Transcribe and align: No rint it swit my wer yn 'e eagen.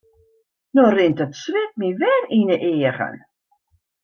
No 0.77 0.83
rint 0.95 1.21
it 1.25 1.37
swit 1.41 1.71
my 1.83 1.89
wer 2.01 2.23
yn 2.37 2.51
'e 2.51 2.57
eagen. 2.71 3.15